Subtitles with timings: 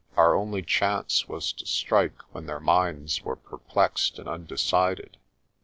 [0.17, 5.17] Our only chance was to strike when their minds were perplexed and undecided.